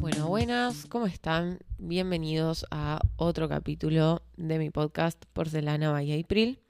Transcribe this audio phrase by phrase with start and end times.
[0.00, 1.58] Bueno, buenas, ¿cómo están?
[1.78, 6.60] Bienvenidos a otro capítulo de mi podcast Porcelana by April.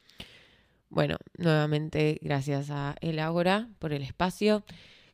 [0.89, 4.65] Bueno, nuevamente gracias a El Ágora por el espacio.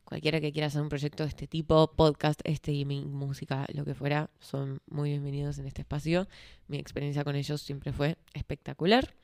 [0.04, 4.30] Cualquiera que quiera hacer un proyecto de este tipo, podcast, streaming, música, lo que fuera,
[4.38, 6.28] son muy bienvenidos en este espacio.
[6.68, 9.14] Mi experiencia con ellos siempre fue espectacular.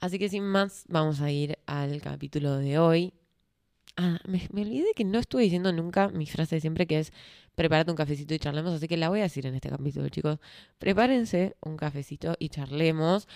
[0.00, 3.12] Así que sin más, vamos a ir al capítulo de hoy.
[3.96, 7.12] Ah, me, me olvidé que no estuve diciendo nunca mi frase de siempre que es
[7.54, 10.38] prepárate un cafecito y charlemos, así que la voy a decir en este capítulo, chicos.
[10.78, 13.28] Prepárense un cafecito y charlemos.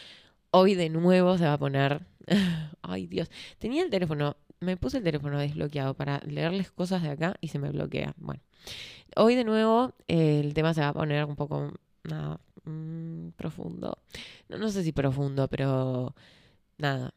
[0.51, 2.07] Hoy de nuevo se va a poner...
[2.83, 7.37] Ay Dios, tenía el teléfono, me puse el teléfono desbloqueado para leerles cosas de acá
[7.41, 8.15] y se me bloquea.
[8.17, 8.41] Bueno,
[9.17, 11.73] hoy de nuevo eh, el tema se va a poner un poco
[12.05, 13.99] nada, mm, profundo.
[14.49, 16.15] No, sé si profundo, pero
[16.79, 17.13] nada,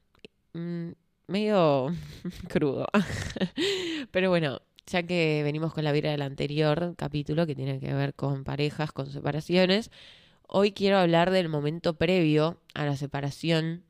[0.54, 0.90] mm,
[1.28, 1.94] medio
[2.50, 2.88] crudo.
[4.12, 8.14] pero bueno, ya que venimos con la vida del anterior capítulo que tiene que ver
[8.14, 9.92] con parejas, con separaciones,
[10.48, 13.84] hoy quiero hablar del momento previo a la separación,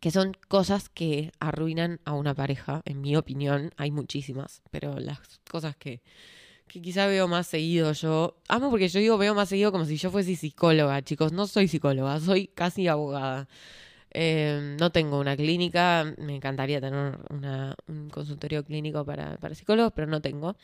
[0.00, 5.40] que son cosas que arruinan a una pareja, en mi opinión, hay muchísimas, pero las
[5.50, 6.02] cosas que,
[6.68, 9.96] que quizá veo más seguido yo, amo porque yo digo veo más seguido como si
[9.96, 13.48] yo fuese psicóloga, chicos, no soy psicóloga, soy casi abogada.
[14.10, 17.18] Eh, no tengo una clínica, me encantaría tener
[17.86, 20.56] un consultorio clínico para, para psicólogos, pero no tengo.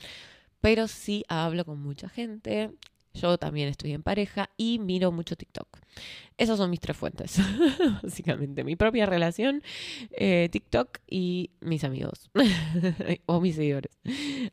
[0.61, 2.70] Pero sí hablo con mucha gente,
[3.15, 5.69] yo también estoy en pareja y miro mucho TikTok.
[6.37, 7.39] Esas son mis tres fuentes,
[8.03, 8.65] básicamente.
[8.65, 9.62] Mi propia relación,
[10.11, 12.31] eh, TikTok y mis amigos
[13.27, 13.92] o mis seguidores.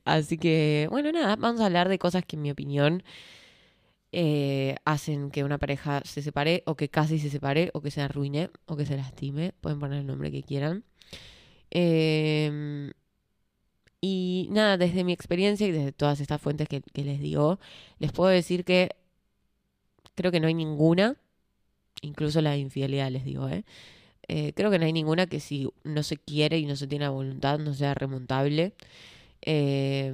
[0.05, 3.03] Así que, bueno, nada, vamos a hablar de cosas que en mi opinión
[4.11, 8.01] eh, hacen que una pareja se separe o que casi se separe o que se
[8.01, 9.53] arruine o que se lastime.
[9.61, 10.83] Pueden poner el nombre que quieran.
[11.71, 12.91] Eh,
[14.01, 17.59] y nada, desde mi experiencia y desde todas estas fuentes que, les digo,
[17.99, 18.89] les puedo decir que
[20.15, 21.17] creo que no hay ninguna,
[22.01, 23.63] incluso la infidelidad les digo, ¿eh?
[24.27, 27.05] Eh, creo que no hay ninguna que si no se quiere y no se tiene
[27.05, 28.73] la voluntad no sea remontable.
[29.41, 30.13] Eh,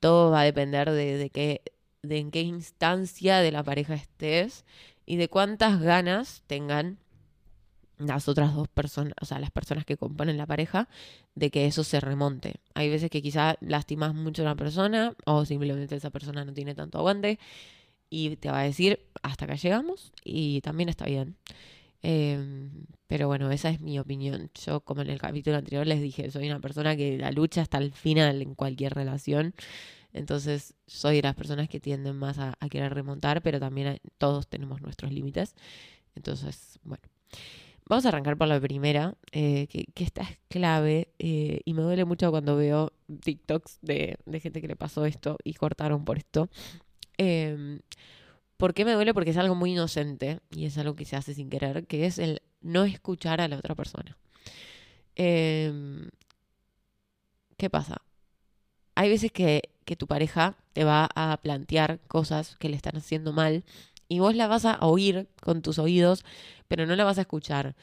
[0.00, 1.62] todo va a depender de, de, qué,
[2.02, 4.64] de en qué instancia de la pareja estés
[5.06, 6.98] y de cuántas ganas tengan
[7.98, 10.88] las otras dos personas, o sea, las personas que componen la pareja,
[11.34, 12.54] de que eso se remonte.
[12.74, 16.74] Hay veces que quizá lastimas mucho a una persona o simplemente esa persona no tiene
[16.74, 17.38] tanto aguante
[18.08, 21.36] y te va a decir hasta acá llegamos y también está bien.
[22.02, 22.70] Eh,
[23.06, 24.50] pero bueno, esa es mi opinión.
[24.64, 27.78] Yo, como en el capítulo anterior les dije, soy una persona que la lucha hasta
[27.78, 29.54] el final en cualquier relación.
[30.12, 34.82] Entonces, soy de las personas que tienden más a, querer remontar, pero también todos tenemos
[34.82, 35.54] nuestros límites.
[36.14, 37.02] Entonces, bueno.
[37.86, 42.04] Vamos a arrancar por la primera, eh, que, esta es clave eh, y me duele
[42.04, 42.92] mucho cuando veo
[43.24, 46.48] TikToks de, gente que le pasó esto y cortaron por esto.
[47.18, 47.80] Eh,
[48.60, 49.14] ¿Por qué me duele?
[49.14, 52.18] Porque es algo muy inocente y es algo que se hace sin querer, que es
[52.18, 54.18] el no escuchar a la otra persona.
[55.16, 56.10] Em,
[57.56, 58.02] ¿Qué pasa?
[58.94, 63.32] Hay veces que, que tu pareja te va a plantear cosas que le están haciendo
[63.32, 63.64] mal
[64.08, 66.24] y vos la vas a oír con tus oídos,
[66.68, 67.76] pero no la vas a escuchar.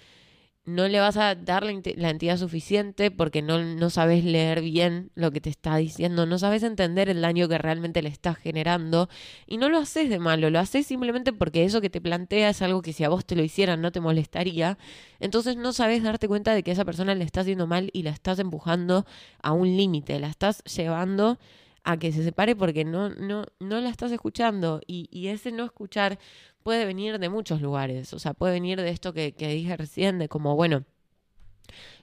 [0.68, 5.12] No le vas a dar la, la entidad suficiente porque no, no, sabes leer bien
[5.16, 9.08] lo que te está diciendo, no sabes entender el daño que realmente le estás generando
[9.48, 12.62] y no lo haces de malo, lo haces simplemente porque eso que te plantea es
[12.62, 14.78] algo que si a vos te lo hicieran no te molestaría.
[15.22, 18.12] Entonces no sabes darte cuenta de que esa persona le está haciendo mal y la
[18.12, 19.06] estás empujando
[19.42, 21.40] a un límite, la estás llevando
[21.88, 24.82] a que se separe porque no, no, no la estás escuchando.
[24.86, 26.20] Y, y, ese no escuchar
[26.68, 28.12] puede venir de muchos lugares.
[28.12, 30.84] O sea, puede venir de esto que, que dije recién, de como, bueno,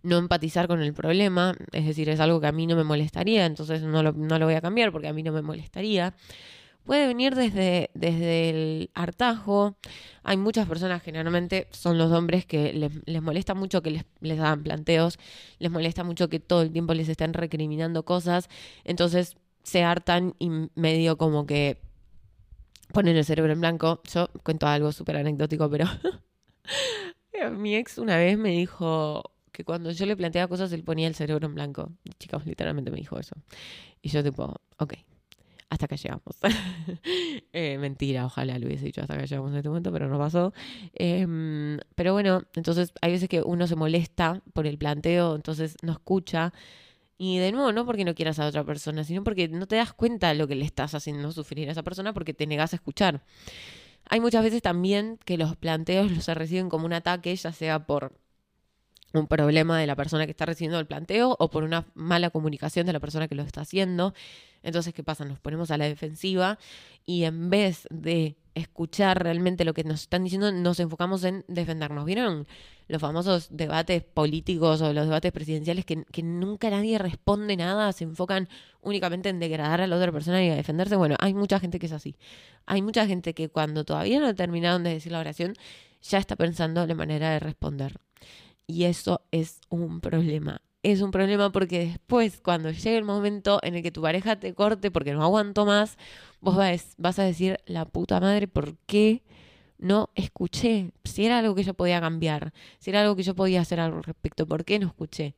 [0.02, 3.44] no empatizar con el problema, es decir, es algo que a mí no me molestaría,
[3.44, 6.14] entonces no lo, no lo voy a cambiar porque a mí no me molestaría.
[6.86, 9.76] Puede venir desde, desde el hartajo.
[10.22, 14.40] Hay muchas personas, generalmente son los hombres, que les, les molesta mucho que les, les
[14.40, 15.18] hagan planteos,
[15.58, 18.48] les molesta mucho que todo el tiempo les estén recriminando cosas.
[18.84, 21.83] Entonces se hartan y medio como que
[22.94, 24.00] ponen el cerebro en blanco.
[24.10, 25.84] Yo cuento algo súper anecdótico, pero
[27.58, 31.14] mi ex una vez me dijo que cuando yo le planteaba cosas él ponía el
[31.14, 31.92] cerebro en blanco.
[32.18, 33.36] Chicos, literalmente me dijo eso.
[34.00, 34.94] Y yo tipo, ok,
[35.68, 36.22] hasta acá llegamos.
[37.52, 40.54] eh, mentira, ojalá lo hubiese dicho hasta acá llegamos en este momento, pero no pasó.
[40.94, 45.92] Eh, pero bueno, entonces hay veces que uno se molesta por el planteo, entonces no
[45.92, 46.52] escucha.
[47.16, 49.92] Y de nuevo, no porque no quieras a otra persona, sino porque no te das
[49.92, 52.76] cuenta de lo que le estás haciendo sufrir a esa persona porque te negas a
[52.76, 53.22] escuchar.
[54.08, 58.12] Hay muchas veces también que los planteos los reciben como un ataque, ya sea por
[59.12, 62.86] un problema de la persona que está recibiendo el planteo o por una mala comunicación
[62.86, 64.12] de la persona que lo está haciendo.
[64.64, 65.24] Entonces, ¿qué pasa?
[65.24, 66.58] Nos ponemos a la defensiva
[67.06, 72.04] y en vez de escuchar realmente lo que nos están diciendo, nos enfocamos en defendernos.
[72.04, 72.46] ¿Vieron
[72.88, 78.04] los famosos debates políticos o los debates presidenciales que, que nunca nadie responde nada, se
[78.04, 78.48] enfocan
[78.82, 80.96] únicamente en degradar a la otra persona y a defenderse?
[80.96, 82.16] Bueno, hay mucha gente que es así.
[82.66, 85.54] Hay mucha gente que cuando todavía no terminaron de decir la oración,
[86.02, 87.98] ya está pensando la manera de responder.
[88.66, 90.60] Y eso es un problema.
[90.82, 94.52] Es un problema porque después, cuando llegue el momento en el que tu pareja te
[94.52, 95.96] corte porque no aguanto más,
[96.40, 96.56] vos
[96.98, 99.22] vas a decir, la puta madre, ¿por qué
[99.84, 100.92] no escuché?
[101.04, 104.02] Si era algo que yo podía cambiar, si era algo que yo podía hacer al
[104.02, 105.34] respecto, ¿por qué no escuché?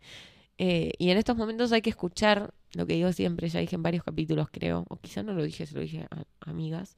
[0.58, 3.82] Eh, y en estos momentos hay que escuchar lo que digo siempre, ya dije en
[3.82, 6.96] varios capítulos, creo, o quizás no lo dije, se lo dije a amigas,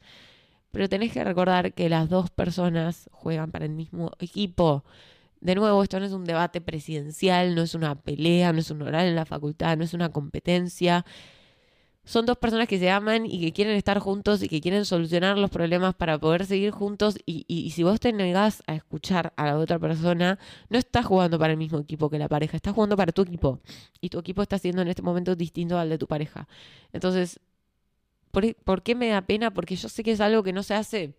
[0.72, 4.84] pero tenés que recordar que las dos personas juegan para el mismo equipo.
[5.40, 8.82] De nuevo, esto no es un debate presidencial, no es una pelea, no es un
[8.82, 11.06] oral en la facultad, no es una competencia.
[12.08, 15.36] Son dos personas que se aman y que quieren estar juntos y que quieren solucionar
[15.36, 17.18] los problemas para poder seguir juntos.
[17.26, 20.38] Y, si vos te negás a escuchar a la otra persona,
[20.70, 23.60] no estás jugando para el mismo equipo que la pareja, estás jugando para tu equipo.
[24.00, 26.48] Y tu equipo está siendo en este momento distinto al de tu pareja.
[26.94, 27.40] Entonces,
[28.30, 29.52] ¿por, ¿por qué me da pena?
[29.52, 31.12] Porque yo sé que es algo que no se hace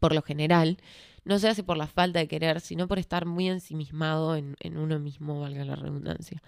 [0.00, 0.78] por lo general
[1.24, 4.98] no se hace por la falta de querer, sino por estar muy ensimismado en, uno
[4.98, 6.42] mismo, valga la redundancia.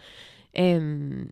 [0.54, 1.28] Em,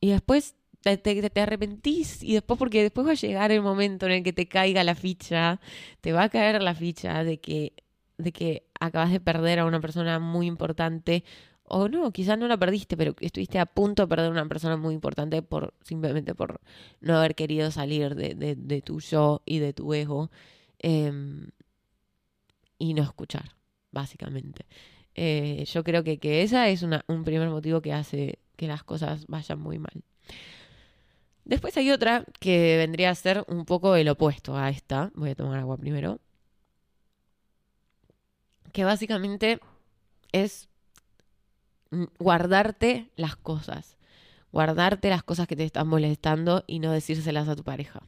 [0.00, 4.22] y después te, arrepentís y después porque después va a llegar el momento en el
[4.22, 5.60] que te caiga la ficha,
[6.00, 7.74] te va a caer la ficha de que,
[8.18, 11.24] de que acabas de perder a una persona muy importante
[11.64, 14.76] o no, quizás no la perdiste, pero estuviste a punto de perder a una persona
[14.76, 16.60] muy importante por simplemente por
[17.00, 20.30] no haber querido salir de, de, tu yo y de tu ego.
[20.80, 21.50] Em,
[22.78, 23.54] y no escuchar,
[23.92, 24.66] básicamente.
[25.14, 28.82] Eh, yo creo que, que esa es una, un primer motivo que hace que las
[28.82, 30.02] cosas vayan muy mal.
[31.44, 35.10] Después hay otra que vendría a ser un poco el opuesto a esta.
[35.14, 36.20] Voy a tomar agua primero.
[38.72, 39.58] Que básicamente
[40.32, 40.68] es
[42.18, 43.96] guardarte las cosas.
[44.52, 48.02] Guardarte las cosas que te están molestando y no decírselas a tu pareja.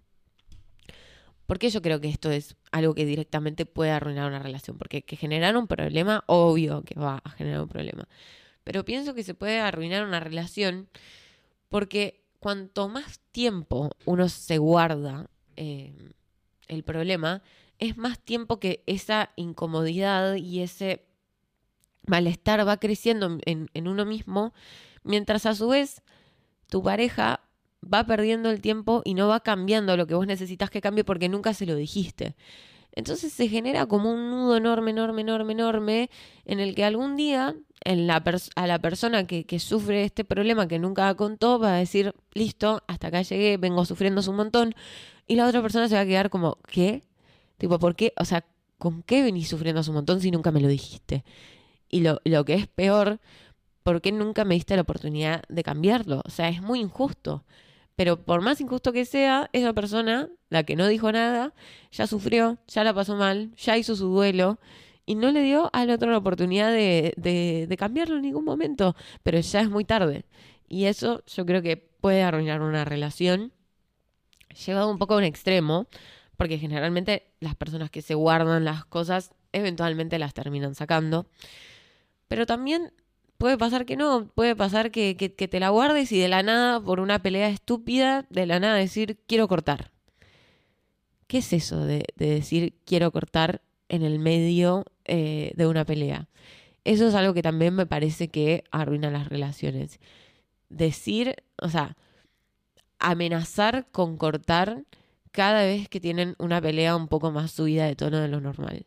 [1.46, 4.79] ¿Por qué yo creo que esto es algo que directamente puede arruinar una relación?
[4.79, 8.08] Porque que generar un problema, obvio que va a generar un problema.
[8.64, 10.88] Pero pienso que se puede arruinar una relación
[11.69, 15.94] porque cuanto más tiempo uno se guarda eh,
[16.66, 17.40] el problema,
[17.78, 21.04] es más tiempo que esa incomodidad y ese
[22.04, 24.52] malestar va creciendo en, en uno mismo,
[25.04, 26.02] mientras a su vez
[26.66, 27.40] tu pareja
[27.82, 31.28] va perdiendo el tiempo y no va cambiando lo que vos necesitas que cambie porque
[31.28, 32.34] nunca se lo dijiste.
[32.94, 36.10] Entonces se genera como un nudo enorme, enorme, enorme, enorme,
[36.44, 37.54] en el que algún día
[37.84, 42.82] a la persona que, que, sufre este problema que nunca contó va a decir, listo,
[42.86, 44.74] hasta acá llegué, vengo sufriendo un montón,
[45.26, 47.02] y la otra persona se va a quedar como, ¿qué?
[47.58, 48.12] Tipo, ¿por qué?
[48.18, 48.44] O sea,
[48.78, 51.24] ¿con qué venís sufriendo un montón si nunca me lo dijiste?
[51.88, 53.20] Y lo, lo que es peor,
[53.82, 56.22] ¿por qué nunca me diste la oportunidad de cambiarlo?
[56.24, 57.44] O sea, es muy injusto.
[57.96, 61.54] Pero por más injusto que sea, esa persona, la que no dijo nada,
[61.90, 64.58] ya sufrió, ya la pasó mal, ya hizo su duelo
[65.04, 68.96] y no le dio al otro la oportunidad de, de, cambiarlo en ningún momento.
[69.22, 70.24] Pero ya es muy tarde.
[70.68, 73.52] Y eso yo creo que puede arruinar una relación
[74.67, 75.86] llevado un poco a un extremo,
[76.36, 81.26] porque generalmente las personas que se guardan las cosas eventualmente las terminan sacando.
[82.28, 82.93] Pero también
[83.43, 87.01] puede pasar que no, puede pasar que, te la guardes y de la nada, por
[87.01, 89.91] una pelea estúpida, de la nada decir quiero cortar.
[91.27, 96.29] ¿Qué es eso de, decir quiero cortar en el medio eh, de una pelea?
[96.84, 99.99] Eso es algo que también me parece que arruina las relaciones.
[100.69, 101.96] Decir, o sea,
[103.01, 104.84] amenazar con cortar
[105.32, 108.87] cada vez que tienen una pelea un poco más subida de tono de lo normal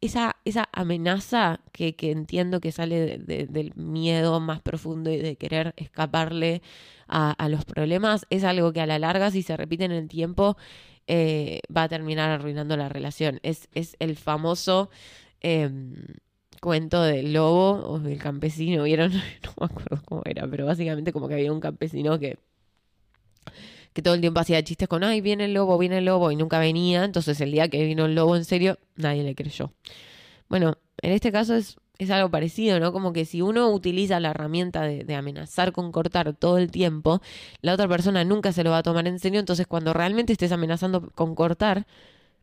[0.00, 6.62] esa, esa amenaza que, entiendo que sale del miedo más profundo y de querer escaparle
[7.08, 10.56] a, los problemas, es algo que a la larga, si se repite en el tiempo,
[11.06, 13.40] eh, va a terminar arruinando la relación.
[13.42, 14.90] Es, es el famoso
[15.40, 15.94] em,
[16.60, 19.12] cuento del lobo o del campesino, ¿vieron?
[19.44, 22.38] No me acuerdo cómo era, pero básicamente como que había un campesino que
[23.92, 26.36] que todo el tiempo hacía chistes con, ay, viene el lobo, viene el lobo, y
[26.36, 27.04] nunca venía.
[27.04, 29.72] Entonces el día que vino el lobo en serio, nadie le creyó.
[30.48, 32.92] Bueno, en este caso es, es algo parecido, ¿no?
[32.92, 37.20] Como que si uno utiliza la herramienta de, de, amenazar con cortar todo el tiempo,
[37.62, 39.40] la otra persona nunca se lo va a tomar en serio.
[39.40, 41.86] Entonces cuando realmente estés amenazando con cortar,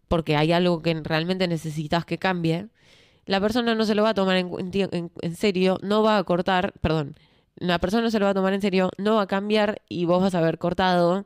[0.07, 2.67] porque hay algo que realmente necesitas que cambie,
[3.25, 6.23] la persona no se lo va a tomar en, en- en serio, no va a
[6.23, 7.15] cortar, perdón,
[7.57, 10.05] la persona no se lo va a tomar en serio, no va a cambiar y
[10.05, 11.25] vos vas a haber cortado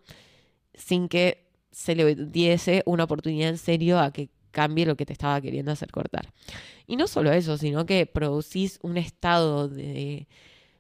[0.73, 5.13] sin que se le diese una oportunidad en serio a que cambie lo que te
[5.13, 6.33] estaba queriendo hacer cortar.
[6.87, 10.27] Y no solo eso, sino que producís un estado de,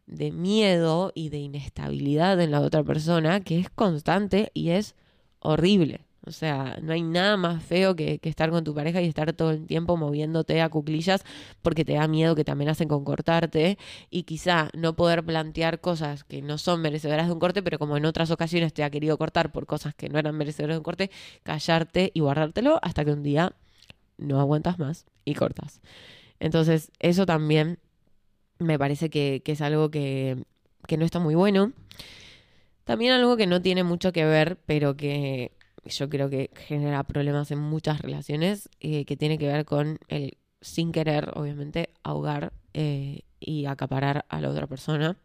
[0.07, 4.95] de miedo y de inestabilidad en la otra persona que es constante y es
[5.39, 6.01] horrible.
[6.23, 9.51] O sea, no hay nada más feo que, estar con tu pareja y estar todo
[9.51, 11.23] el tiempo moviéndote a cuclillas
[11.63, 13.79] porque te da miedo que te amenacen con cortarte
[14.11, 17.97] y quizá no poder plantear cosas que no son merecedoras de un corte, pero como
[17.97, 20.83] en otras ocasiones te ha querido cortar por cosas que no eran merecedoras de un
[20.83, 21.11] corte,
[21.41, 23.55] callarte y guardártelo hasta que un día
[24.17, 25.81] no aguantas más y cortas.
[26.39, 27.79] Entonces, eso también
[28.59, 30.37] me parece que, es algo que
[30.97, 31.73] no está muy bueno.
[32.83, 35.51] También algo que no tiene mucho que ver, pero que
[35.85, 40.37] yo creo que genera problemas en muchas relaciones, eh, que tiene que ver con el
[40.61, 45.17] sin querer, obviamente, ahogar eh, y acaparar a la otra persona.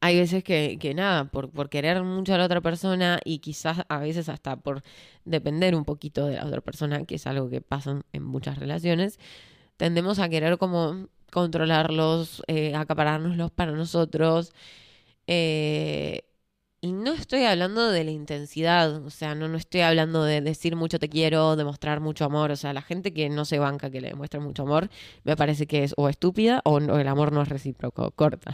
[0.00, 3.82] Hay veces que, que nada, por, por querer mucho a la otra persona y quizás
[3.88, 4.82] a veces hasta por
[5.24, 9.18] depender un poquito de la otra persona, que es algo que pasa en- muchas relaciones,
[9.76, 14.52] tendemos a querer como controlarlos, eh, acaparárnoslos para nosotros.
[15.28, 16.24] eh,
[16.84, 20.74] y no estoy hablando de la intensidad, o sea, no, no estoy hablando de decir
[20.74, 23.88] mucho te quiero, de mostrar mucho amor, o sea, la gente que no se banca,
[23.90, 24.90] que le demuestra mucho amor,
[25.22, 28.52] me parece que es o estúpida o, no- el amor no es recíproco, corta.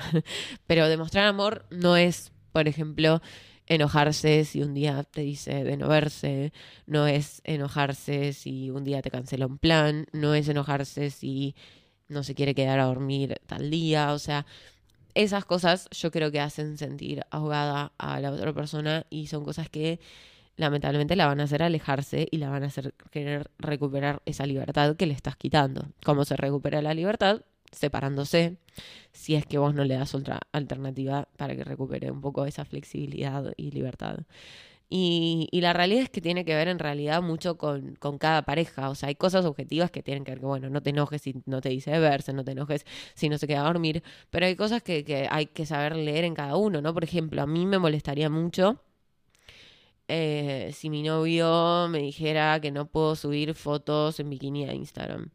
[0.67, 3.23] Pero demostrar amor no es, por ejemplo,
[3.67, 6.53] enojarse si un día te dice de no verse,
[6.87, 11.55] no es enojarse si un día te cancela un plan, no es enojarse si
[12.09, 14.47] no se quiere quedar a dormir tal día, o sea,
[15.19, 19.69] esas cosas yo creo que hacen sentir ahogada a la otra persona y son cosas
[19.69, 19.99] que
[20.57, 24.95] lamentablemente la van a hacer alejarse y la van a hacer querer recuperar esa libertad
[24.95, 25.87] que le estás quitando.
[26.05, 27.43] ¿Cómo se recupera la libertad?
[27.73, 28.59] Separándose,
[29.13, 32.65] si es que vos no le das otra alternativa para que recupere un poco esa
[32.65, 34.21] flexibilidad y libertad.
[34.91, 38.43] Y, y la realidad es que tiene que ver en realidad mucho con, con cada
[38.43, 38.89] pareja.
[38.91, 41.35] O sea, hay cosas objetivas que tienen que ver que, bueno, no te enojes si
[41.47, 44.03] no te dice de verse, no te enojes si no se queda a dormir.
[44.31, 46.95] Pero hay cosas que, que hay que saber leer en cada uno, ¿no?
[46.95, 48.81] Por ejemplo, a mí me molestaría mucho
[50.09, 55.31] eh, si mi novio me dijera que no puedo subir fotos en bikini a Instagram.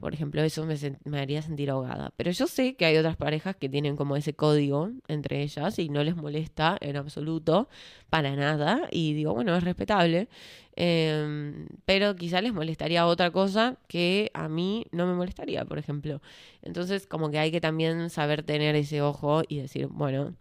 [0.00, 0.66] Por ejemplo, eso
[1.04, 2.12] me, haría sentir ahogada.
[2.16, 5.88] Pero yo sé que hay otras parejas que tienen como ese código entre ellas y
[5.88, 7.68] no les molesta en absoluto,
[8.10, 8.88] para nada.
[8.92, 10.28] Y digo, bueno, es respetable.
[10.76, 16.20] Em, pero quizá les molestaría otra cosa que a mí no me molestaría, por ejemplo.
[16.62, 20.34] Entonces, como que hay que también saber tener ese ojo y decir, bueno,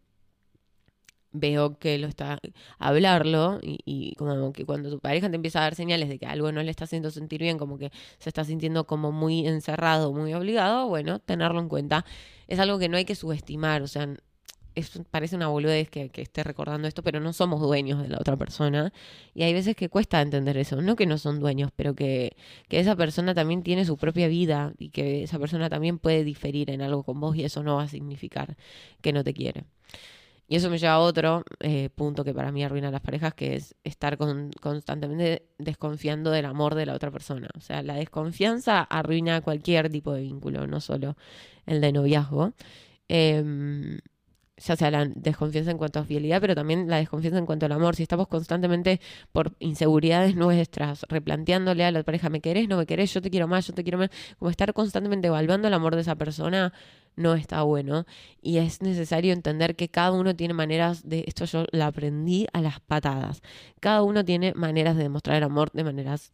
[1.40, 2.40] veo que lo está
[2.80, 6.52] hablarlo y, como que cuando tu pareja te empieza a dar señales de que algo
[6.52, 10.34] no le está haciendo sentir bien, como que se está sintiendo como muy encerrado, muy
[10.34, 12.06] obligado, bueno, tenerlo en cuenta.
[12.48, 14.08] Es algo que no hay que subestimar, o sea,
[14.76, 18.20] es, parece una boludez que, que esté recordando esto, pero no somos dueños de la
[18.20, 18.94] otra persona.
[19.34, 20.82] Y hay veces que cuesta entender eso.
[20.82, 22.36] No que no son dueños, pero que,
[22.68, 26.70] que esa persona también tiene su propia vida y que esa persona también puede diferir
[26.70, 28.58] en algo con vos y eso no va a significar
[29.02, 29.64] que no te quiere.
[30.48, 33.34] Y eso me lleva a otro eh, punto que para mí arruina a las parejas,
[33.34, 37.50] que es estar con- constantemente desconfiando del amor de la otra persona.
[37.58, 41.18] O sea, la desconfianza arruina cualquier tipo de vínculo, no solo
[41.66, 42.54] el de noviazgo.
[43.08, 44.00] Em,
[44.58, 47.74] ya sea la desconfianza en cuanto a fidelidad, pero también la desconfianza en cuanto al
[47.74, 47.96] amor.
[47.96, 49.02] Si estamos constantemente
[49.34, 52.70] por inseguridades nuestras, replanteándole a la pareja, ¿me querés?
[52.70, 53.14] ¿No me querés?
[53.14, 54.10] Yo te quiero más, yo te quiero más.
[54.40, 56.72] Como estar constantemente evaluando el amor de esa persona
[57.16, 58.06] no está bueno.
[58.42, 62.62] Y es necesario entender que cada uno tiene maneras de, esto yo lo aprendí a
[62.62, 63.42] las patadas,
[63.80, 66.32] cada uno tiene maneras de demostrar el amor de maneras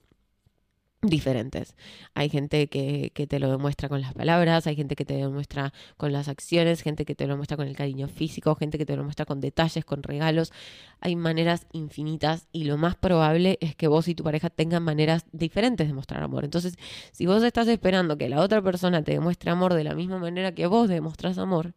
[1.01, 1.75] diferentes.
[2.13, 5.73] Hay gente que, que te lo demuestra con las palabras, hay gente que te demuestra
[5.97, 8.95] con las acciones, gente que te lo muestra con el cariño físico, gente que te
[8.95, 10.51] lo muestra con detalles, con regalos.
[10.99, 15.25] Hay maneras infinitas y lo más probable es que vos y tu pareja tengan maneras
[15.31, 16.43] diferentes de mostrar amor.
[16.43, 16.75] Entonces,
[17.11, 20.53] si vos estás esperando que la otra persona te demuestre amor de la misma manera
[20.53, 21.73] que vos demostrás amor,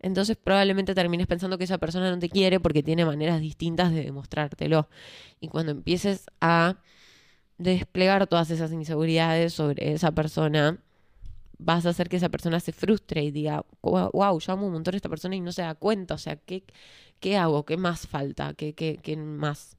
[0.00, 4.04] entonces probablemente termines pensando que esa persona no te quiere porque tiene maneras distintas de
[4.04, 4.88] demostrártelo.
[5.40, 6.76] Y cuando empieces a
[7.58, 10.78] desplegar todas esas inseguridades sobre esa persona,
[11.58, 14.94] vas a hacer que esa persona se frustre y diga, wow, yo amo un montón
[14.94, 16.64] a esta persona y no se da cuenta, o sea, ¿qué,
[17.20, 17.64] qué hago?
[17.64, 18.54] ¿Qué más falta?
[18.54, 19.76] ¿Qué, qué, qué más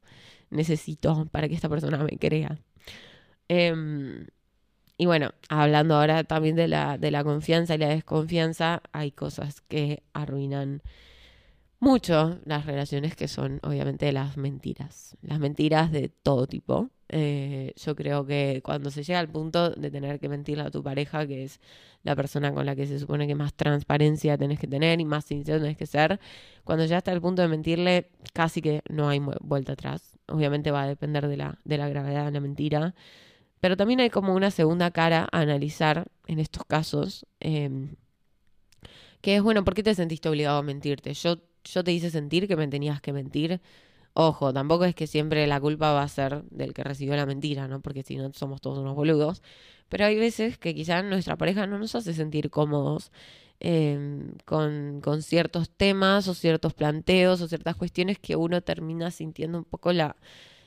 [0.50, 2.60] necesito para que esta persona me crea?
[3.48, 4.28] Em,
[4.98, 9.62] y bueno, hablando ahora también de la, de la confianza y la desconfianza, hay cosas
[9.62, 10.82] que arruinan
[11.80, 17.96] mucho las relaciones que son obviamente las mentiras, las mentiras de todo tipo, Eh, yo
[17.96, 21.44] creo que cuando se llega al punto de tener que mentirle a tu pareja, que
[21.44, 21.60] es
[22.04, 25.26] la persona con la que se supone que más transparencia tenés que tener y más
[25.26, 26.20] sincero tenés que ser,
[26.64, 30.18] cuando ya está al punto de mentirle, casi que no hay vuelta atrás.
[30.28, 32.96] Obviamente va a depender de la, de la gravedad de la mentira.
[33.60, 37.96] Pero también hay como una segunda cara a analizar en estos casos, em,
[39.22, 41.14] que es, bueno, ¿por qué te sentiste obligado a mentirte?
[41.14, 43.62] Yo, yo te hice sentir que me tenías que mentir
[44.18, 47.68] Ojo, tampoco es que siempre la culpa va a ser del que recibió la mentira,
[47.68, 47.82] ¿no?
[47.82, 49.44] Porque si no somos todos unos boludos.
[49.90, 53.12] Pero hay veces que quizás nuestra pareja no nos hace sentir cómodos
[53.60, 59.58] em, con, con, ciertos temas o ciertos planteos o ciertas cuestiones que uno termina sintiendo
[59.58, 60.16] un poco la,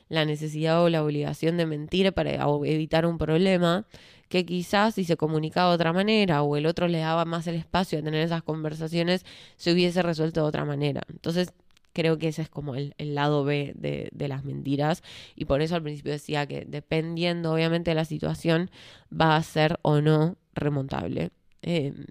[0.09, 2.31] la necesidad o la obligación de mentir para
[2.65, 3.85] evitar un problema
[4.29, 7.55] que quizás si se comunicaba de otra manera o el otro le daba más el
[7.55, 9.25] espacio a tener esas conversaciones,
[9.57, 11.01] se hubiese resuelto de otra manera.
[11.09, 11.53] Entonces,
[11.99, 15.03] creo que ese es como el, lado B de, las mentiras
[15.35, 18.71] y por eso al principio decía que dependiendo obviamente de la situación
[19.11, 22.05] va a ser o no remontable em,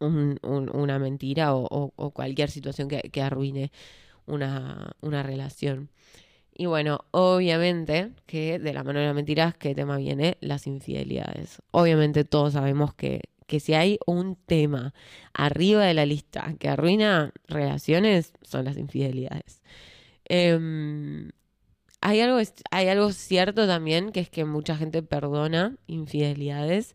[0.00, 3.70] una mentira o, cualquier situación que, arruine
[4.26, 5.90] una, una, relación.
[6.52, 10.38] Y bueno, obviamente que de la mano de las mentiras, ¿qué tema viene?
[10.40, 11.62] Las infidelidades.
[11.70, 14.94] Obviamente todos sabemos que que si hay un tema
[15.32, 19.62] arriba de la lista que arruina relaciones, son las infidelidades.
[20.26, 21.30] Em,
[22.02, 22.38] hay, algo,
[22.70, 26.94] hay algo cierto también, que es que mucha gente perdona infidelidades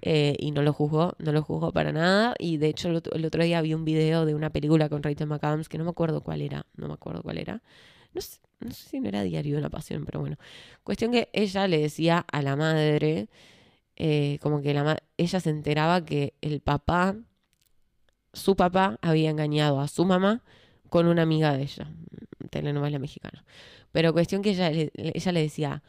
[0.00, 2.34] eh, y no lo juzgo, no lo juzgo para nada.
[2.38, 5.68] Y de hecho el otro, día vi un video de una película con Rachel McAdams
[5.68, 7.62] que no me acuerdo cuál era, no me acuerdo cuál era.
[8.14, 10.36] No sé, no sé si no era Diario de una Pasión, pero bueno.
[10.82, 13.28] Cuestión que ella le decía a la madre
[14.02, 17.16] eh, como que la, ella se enteraba que el papá,
[18.32, 20.42] su papá, había engañado a su mamá
[20.88, 21.92] con una amiga de ella,
[22.48, 23.44] telenovela mexicana.
[23.92, 25.82] Pero cuestión que ella, ella le decía,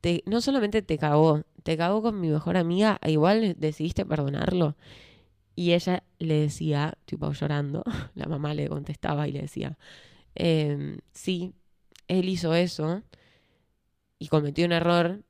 [0.00, 4.74] te, no solamente te cagó, te cagó con mi mejor amiga, e igual decidiste perdonarlo.
[5.54, 7.84] Y ella le decía, tipo llorando,
[8.14, 9.76] la mamá le contestaba y le decía,
[10.34, 11.52] eh, sí,
[12.08, 13.02] él hizo eso
[14.18, 15.22] y cometió un error,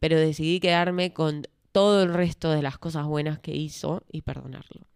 [0.00, 4.86] pero decidí quedarme con todo el resto de las cosas buenas que hizo y perdonarlo.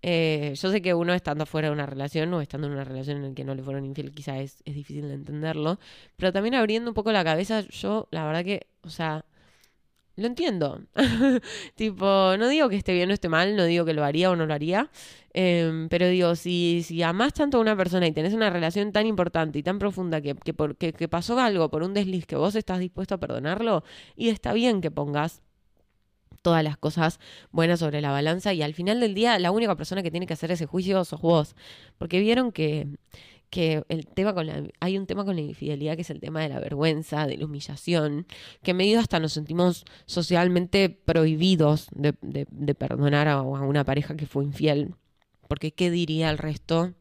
[0.00, 3.16] Eh, yo sé que uno estando fuera de una relación o estando en una relación
[3.16, 5.80] en la que no le fueron infiel, quizás es, es difícil de entenderlo,
[6.16, 9.24] pero también abriendo un poco la cabeza, yo la verdad que, o sea,
[10.18, 10.82] lo entiendo.
[11.76, 14.36] tipo, no digo que esté bien o esté mal, no digo que lo haría o
[14.36, 14.90] no lo haría.
[15.32, 19.06] Em, pero digo, si, si amás tanto a una persona y tenés una relación tan
[19.06, 22.56] importante y tan profunda que, que, que, que pasó algo por un desliz que vos
[22.56, 23.84] estás dispuesto a perdonarlo,
[24.16, 25.42] y está bien que pongas
[26.42, 30.02] todas las cosas buenas sobre la balanza y al final del día la única persona
[30.02, 31.54] que tiene que hacer ese juicio sos vos.
[31.98, 32.88] Porque vieron que
[33.50, 36.42] que el tema con la, hay un tema con la infidelidad que es el tema
[36.42, 38.26] de la vergüenza, de la humillación,
[38.62, 44.44] que medio hasta nos sentimos socialmente prohibidos de, de, perdonar a, una pareja que fue
[44.44, 44.94] infiel.
[45.48, 46.92] Porque ¿qué diría el resto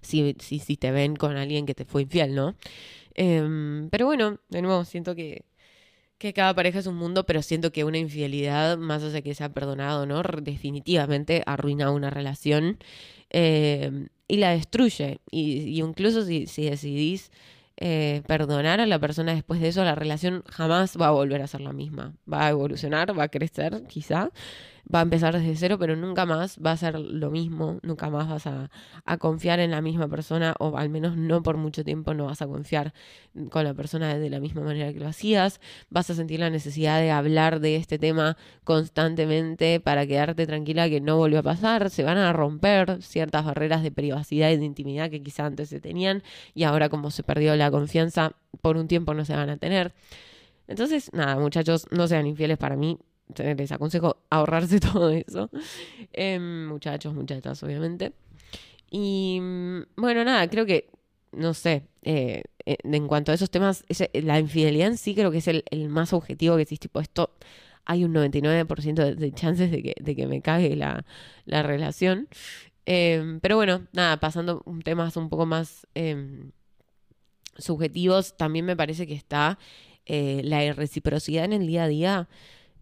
[0.00, 2.54] si, si, si te ven con alguien que te fue infiel, no?
[3.14, 5.44] Em, pero bueno, de nuevo, siento que,
[6.18, 9.34] que cada pareja es un mundo, pero siento que una infidelidad, más allá de que
[9.34, 10.22] sea perdonado, ¿no?
[10.22, 12.78] Definitivamente arruina una relación.
[13.30, 15.20] Eh, y la destruye.
[15.30, 17.30] Y, incluso si, si decidís
[17.76, 21.46] eh, perdonar a la persona después de eso, la relación jamás va a volver a
[21.46, 22.14] ser la misma.
[22.30, 24.30] Va a evolucionar, va a crecer, quizá,
[24.92, 28.28] va a empezar desde cero, pero nunca más va a ser lo mismo, nunca más
[28.28, 28.70] vas a,
[29.18, 32.46] confiar en la misma persona, o al menos no por mucho tiempo no vas a
[32.46, 32.92] confiar
[33.50, 37.00] con la persona de la misma manera que lo hacías, vas a sentir la necesidad
[37.00, 42.02] de hablar de este tema constantemente para quedarte tranquila que no volvió a pasar, se
[42.02, 46.22] van a romper ciertas barreras de privacidad y de intimidad que quizá antes se tenían
[46.54, 49.92] y ahora como se perdió la confianza, por un tiempo no se van a tener.
[50.66, 52.98] Entonces, nada, muchachos, no sean infieles para mí,
[53.36, 55.50] les aconsejo ahorrarse todo eso.
[56.12, 58.12] Em, muchachos, muchachas, obviamente.
[58.90, 60.90] Y mm, bueno, nada, creo que,
[61.32, 65.38] no sé, eh, eh, en cuanto a esos temas, la infidelidad en sí creo que
[65.38, 66.88] es el, más objetivo que existe.
[66.88, 67.34] Tipo, esto
[67.84, 71.04] hay un 99% de, chances de que, de que me cague la,
[71.44, 72.28] la relación.
[72.86, 76.52] Em, pero bueno, nada, pasando temas un poco más em,
[77.56, 79.58] subjetivos, también me parece que está
[80.06, 82.28] eh, la reciprocidad en el día a día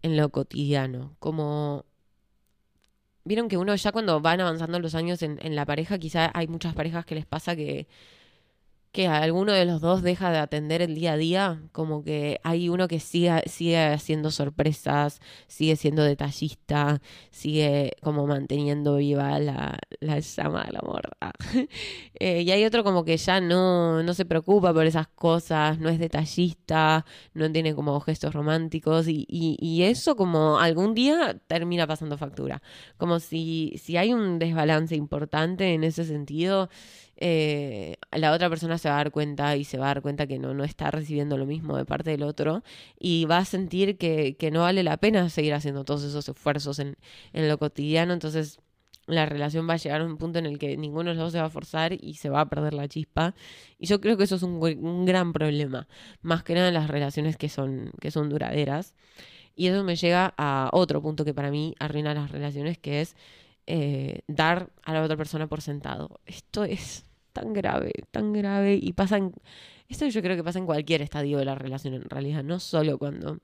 [0.03, 1.15] en lo cotidiano.
[1.19, 1.85] Como
[3.23, 6.75] vieron que uno ya cuando van avanzando los años en, la pareja, quizá hay muchas
[6.75, 7.87] parejas que les pasa que
[8.93, 12.69] que alguno de los dos deja de atender el día a día, como que hay
[12.69, 17.01] uno que sigue, sigue haciendo sorpresas, sigue siendo detallista,
[17.31, 21.09] sigue como manteniendo viva la, la llama del amor.
[22.19, 25.89] Eh, y hay otro como que ya no, no se preocupa por esas cosas, no
[25.89, 32.17] es detallista, no tiene como gestos románticos y, y, eso como algún día termina pasando
[32.17, 32.61] factura.
[32.97, 36.69] Como si, si hay un desbalance importante en ese sentido,
[37.25, 40.27] eh, la otra persona se va a dar cuenta y se va a dar cuenta
[40.27, 42.63] que no, no está recibiendo lo mismo de parte del otro
[42.99, 46.79] y va a sentir que, que no vale la pena seguir haciendo todos esos esfuerzos
[46.79, 46.97] en,
[47.31, 48.11] en lo cotidiano.
[48.11, 48.59] Entonces
[49.07, 51.31] la relación va a llegar a un punto en el que ninguno de los dos
[51.31, 53.35] se va a forzar y se va a perder la chispa.
[53.79, 55.87] Y yo creo que eso es un, gran problema,
[56.21, 58.95] más que nada en las relaciones que son, que son duraderas.
[59.55, 63.15] Y eso me llega a otro punto que para mí arruina las relaciones, que es
[63.65, 66.19] eh, dar a la otra persona por sentado.
[66.25, 69.33] Esto es tan grave, tan grave y pasa en...
[69.89, 72.97] Esto yo creo que pasa en cualquier estadio de la relación en realidad, no solo
[72.97, 73.39] cuando,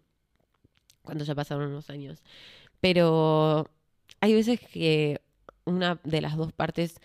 [1.04, 2.24] cuando ya pasaron unos años.
[2.80, 3.70] Pero
[4.22, 5.22] hay veces que
[5.66, 7.00] una de las dos partes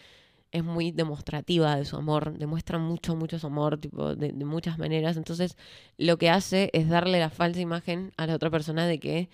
[0.55, 5.16] es muy demostrativa de su amor, demuestra mucho, mucho su amor, tipo, de, muchas maneras.
[5.16, 5.57] Entonces,
[5.99, 9.31] lo que hace es darle la falsa imagen a la otra persona de que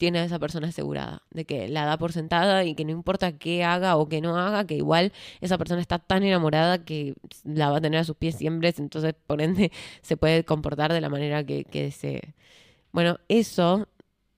[0.00, 3.32] tiene a esa persona asegurada, de que la da por sentada y que no importa
[3.38, 7.70] qué haga o qué no haga, que igual esa persona está tan enamorada que la
[7.70, 9.70] va a tener a sus pies siempre, entonces por ende
[10.02, 12.34] se puede comportar de la manera que, que desee.
[12.92, 13.88] Bueno, eso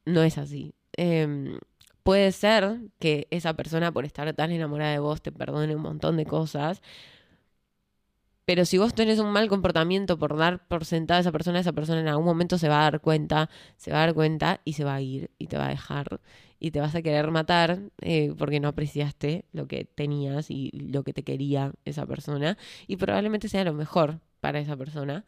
[0.04, 0.74] no es así.
[0.96, 1.58] Em,
[2.02, 6.16] Puede ser que esa persona por estar tan enamorada de vos te perdone un montón
[6.16, 6.82] de cosas,
[8.44, 11.72] pero si vos tenés un mal comportamiento por dar por sentada a esa persona, esa
[11.72, 14.74] persona en algún momento se va a dar cuenta, se va a dar cuenta y
[14.74, 16.20] se va a ir y te va a dejar
[16.58, 21.02] y te vas a querer matar eh, porque no apreciaste lo que tenías y lo
[21.02, 25.24] que te quería esa persona y probablemente sea lo mejor para esa persona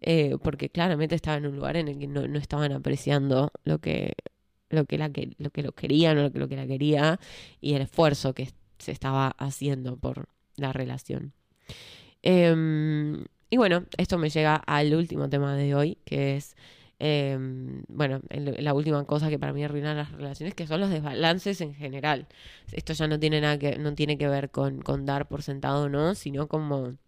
[0.00, 3.80] eh, porque claramente estaba en un lugar en el que no, no estaban apreciando lo
[3.80, 4.14] que
[4.70, 7.18] lo que, la que, lo que querían o lo que, lo que la quería
[7.60, 11.32] y el esfuerzo que se estaba haciendo por la relación.
[12.30, 16.56] Em, y bueno, esto me llega al último tema de hoy, que es,
[16.98, 21.62] em, bueno, la última cosa que para mí arruina las relaciones, que son los desbalances
[21.62, 22.26] en general.
[22.70, 25.84] Esto ya no tiene nada que, no tiene que ver con, con dar por sentado
[25.84, 26.98] o no, sino como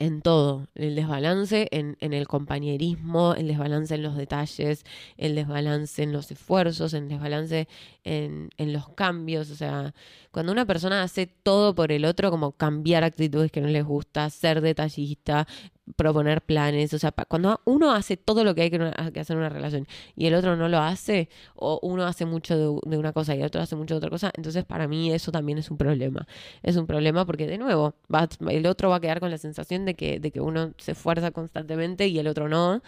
[0.00, 4.84] en todo, el desbalance en, en, el compañerismo, el desbalance en los detalles,
[5.18, 7.68] el desbalance en los esfuerzos, el desbalance
[8.02, 9.50] en, en, los cambios.
[9.50, 9.94] O sea,
[10.30, 14.30] cuando una persona hace todo por el otro, como cambiar actitudes que no les gusta,
[14.30, 15.46] ser detallista,
[15.96, 18.78] proponer planes, o sea, cuando uno hace todo lo que hay que,
[19.20, 22.96] hacer en una relación y el otro no lo hace, o uno hace mucho de,
[22.96, 25.58] una cosa y el otro hace mucho de otra cosa, entonces para mí eso también
[25.58, 26.26] es un problema.
[26.62, 27.94] Es un problema porque de nuevo,
[28.48, 31.30] el otro va a quedar con la sensación de que, de que uno se esfuerza
[31.30, 32.82] constantemente y el otro no,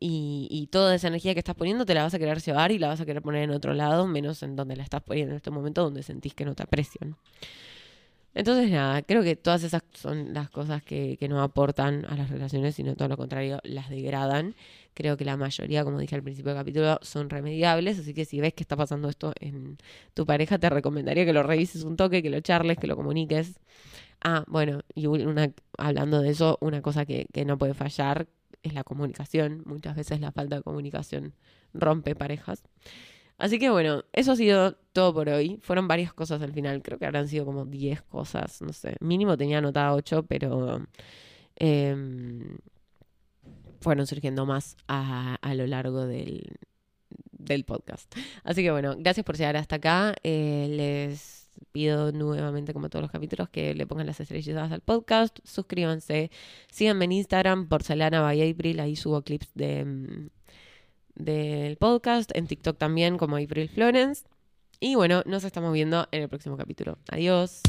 [0.00, 2.78] y, y toda esa energía que estás poniendo te la vas a querer llevar y
[2.78, 5.36] la vas a querer poner en otro lado, menos en donde la estás poniendo en
[5.36, 7.16] este momento donde sentís que no te aprecian.
[8.38, 12.30] Entonces, nada, creo que todas esas son las cosas que, que, no aportan a las
[12.30, 14.54] relaciones, sino todo lo contrario, las degradan.
[14.94, 18.40] Creo que la mayoría, como dije al principio del capítulo, son remediables, así que si
[18.40, 19.76] ves que está pasando esto en
[20.14, 23.58] tu pareja, te recomendaría que lo revises un toque, que lo charles, que lo comuniques.
[24.22, 28.28] Ah, bueno, y una, hablando de eso, una cosa que, que no puede fallar
[28.62, 29.62] es la comunicación.
[29.66, 31.34] Muchas veces la falta de comunicación
[31.74, 32.62] rompe parejas.
[33.38, 35.58] Así que bueno, eso ha sido todo por hoy.
[35.62, 38.96] Fueron varias cosas al final, creo que habrán sido como 10 cosas, no sé.
[39.00, 40.84] Mínimo tenía anotada 8, pero
[41.56, 42.58] em,
[43.80, 46.58] fueron surgiendo más a, a lo largo del,
[47.30, 48.12] del, podcast.
[48.42, 50.14] Así que bueno, gracias por llegar hasta acá.
[50.24, 55.38] Eh, les pido nuevamente, como todos los capítulos, que le pongan las estrellitas al podcast.
[55.44, 56.32] Suscríbanse.
[56.72, 58.80] Síganme en Instagram, Porcelana by April.
[58.80, 60.30] Ahí subo clips de em,
[61.18, 64.24] del podcast, en TikTok también como April Florence.
[64.80, 66.98] Y bueno, nos estamos viendo en el próximo capítulo.
[67.10, 67.62] Adiós.